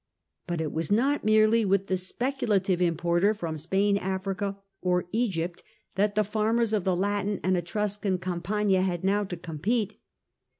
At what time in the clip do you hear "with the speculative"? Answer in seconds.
1.63-2.81